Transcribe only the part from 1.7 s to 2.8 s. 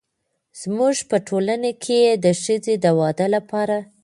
کې د ښځې